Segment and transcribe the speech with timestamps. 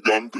[0.00, 0.38] gigante.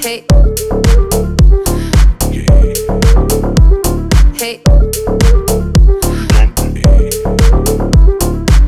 [0.00, 0.24] Hey.
[4.38, 4.62] Hey.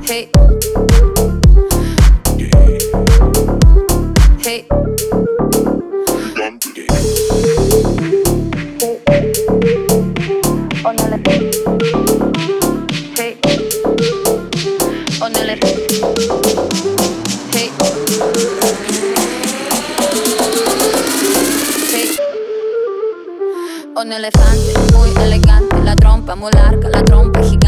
[0.06, 0.49] Hey.
[24.02, 27.59] un elefante muy elegante, la trompa muy larga, la trompa gigante.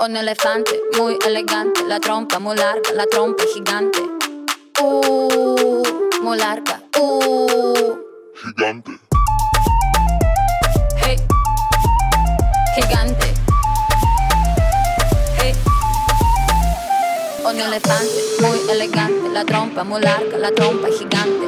[0.00, 4.00] Un elefante muy elegante, la trompa muy larga, la trompa gigante.
[4.80, 5.82] Uh,
[6.22, 7.96] muy larga, uh.
[8.34, 8.92] Gigante.
[10.96, 11.16] Hey,
[12.74, 13.34] gigante.
[15.38, 15.52] Hey.
[17.44, 21.47] Un elefante muy elegante, la trompa muy larga, la trompa gigante.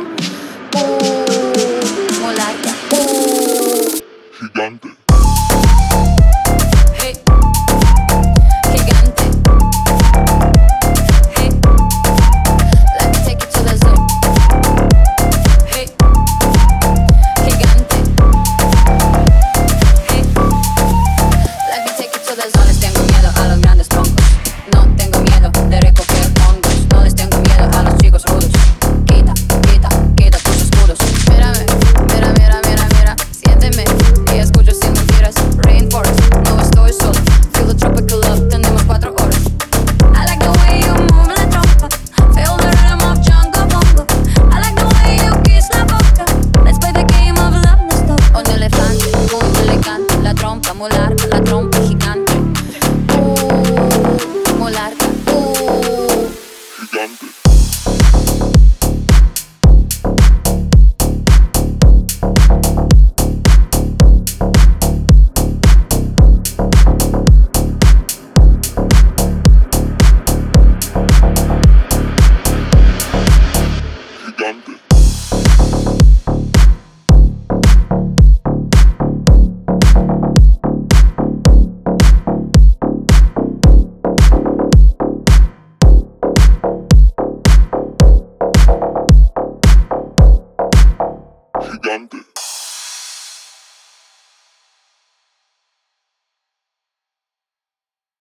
[91.82, 92.29] redundant.